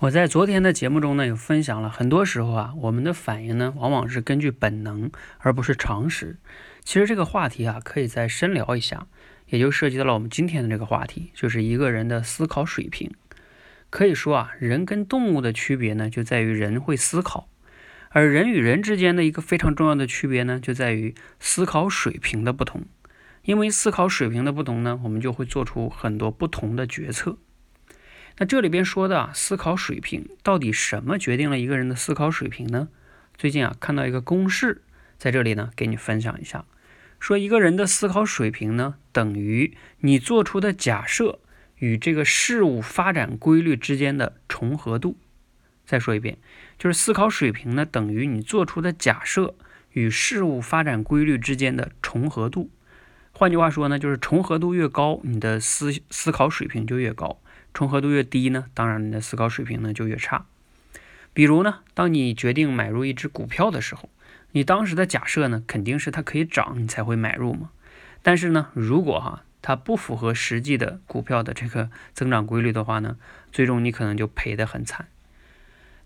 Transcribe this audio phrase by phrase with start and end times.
[0.00, 6.38] 我在昨天的节目中呢，有分享了，很多时候啊，我们的反应呢，往往是根据本能，而不是常识。
[6.84, 9.08] 其实这个话题啊，可以再深聊一下，
[9.48, 13.10] 也就涉及到了我们今天的这个话题，就是一个人的思考水平。
[13.90, 17.48] 可以说啊，人跟动物的区别呢，就在于人会思考，
[18.10, 22.84] 而人与人之间的一个非常重要的区别呢，就在于思考水平的不同。
[23.42, 27.38] 因为思考水平的不同呢，我们就会做出很多不同的决策。
[28.40, 32.88] 那这里边说的啊思考水平，到底什么决定了一个人的思考水平呢？
[33.36, 34.82] 最近啊看到一个公式，
[35.18, 36.64] 在这里呢给你分享一下，
[37.18, 41.40] 说一个人的思考水平呢，等于你做出的假设
[41.78, 45.16] 与这个事物发展规律之间的重合度。
[45.84, 46.38] 再说一遍，
[46.78, 49.56] 就是思考水平呢，等于你做出的假设
[49.90, 52.70] 与事物发展规律之间的重合度。
[53.32, 57.40] 换句话说呢，就是重合度越高，你的思思考水平就越高。
[57.78, 60.46] 重合度越低呢，当然你的思考水平呢就越差。
[61.32, 64.10] 比如呢，当你决定买入一只股票的时候，
[64.50, 67.70] 你当时的假设呢肯定是它可以涨，你才会买入嘛。
[68.20, 73.16] 但是呢，如果哈它不符合实际的股票的这个增长规律的话呢，
[73.52, 75.06] 最终你可能就赔得很惨。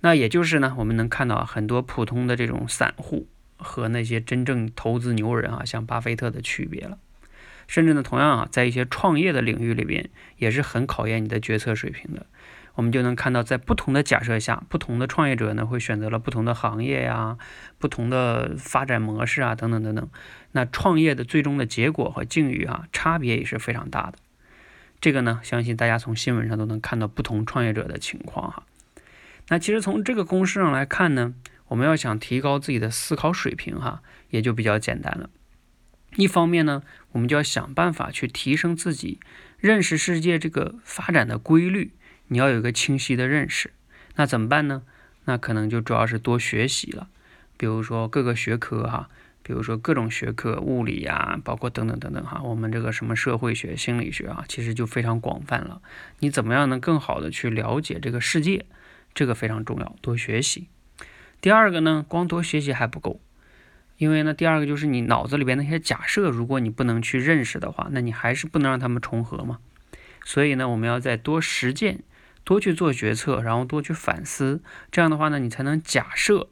[0.00, 6.98] 那也就是呢，我们能看到很多普通的这种散户和那些真正投资牛人啊，像巴菲特的区别了。
[7.66, 12.26] 甚至呢，同样啊，在一些创业的领域里边，也是很考验你的决策水平的。
[12.74, 17.36] 我们就能看到，在不同的假设下，不同的创业者呢，会选择了不同的行业呀、
[17.78, 20.08] 不同的发展模式啊，等等等等。
[20.52, 24.14] 那创业的最终的结果和境遇啊，差别也是非常大的。
[25.02, 28.62] 这个呢，相信大家从新闻上都能看到不同创业者的情况哈。
[29.48, 31.34] 那其实从这个公式上来看呢，
[31.68, 35.28] 我们要想提高自己的思考水平哈，也就比较简单了。
[36.16, 36.82] 一方面呢，
[37.12, 39.18] 我们就要想办法去提升自己
[39.58, 41.92] 认识世界这个发展的规律，
[42.28, 43.72] 你要有一个清晰的认识。
[44.16, 44.82] 那怎么办呢？
[45.24, 47.08] 那可能就主要是多学习了，
[47.56, 49.08] 比如说各个学科哈，
[49.42, 55.80] 比如说各种学科，物理呀，包括等等等等哈，我们这个什么社会学、心理学啊，其实就非常广泛了。
[56.18, 58.66] 你怎么样能更好的去了解这个世界？
[59.14, 60.68] 这个非常重要，多学习。
[61.40, 63.20] 第二个呢，光多学习还不够。
[64.02, 69.60] 因为呢，第二个就是你脑子里边那些假设，如果你不能去认识的话，那你还是不能让他们重合嘛。
[70.24, 72.02] 所以呢，我们要再多实践，
[72.42, 74.60] 多去做决策，然后多去反思。
[74.90, 76.48] 这样的话呢，你才能假设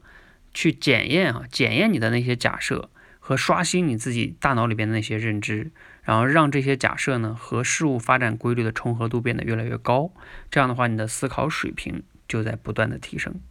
[0.53, 2.89] 去检验啊，检验你的那些假设
[3.19, 5.71] 和刷新你自己大脑里边的那些认知，
[6.03, 10.13] 然后让这些假设呢和事物发展规律的重合度变得越来越高。
[10.49, 13.41] 这样的话，你的思考水平就在不断的提升。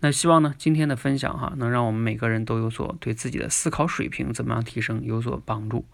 [0.00, 5.86] 那希望呢，今天的分享哈，能让我们每个人都有所对自己的思考水平怎么样提升有所帮助，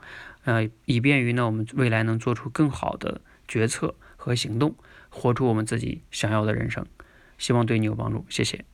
[0.44, 4.74] 呃，以便于呢，我们未来能做出更好的决策和行动，
[5.08, 6.84] 活出我们自己想要的人生。
[7.38, 8.64] 希望对你有帮助，谢谢。